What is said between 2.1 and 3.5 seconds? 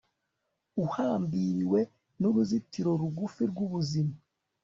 nuruzitiro rugufi